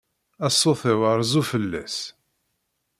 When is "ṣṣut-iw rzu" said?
0.53-1.41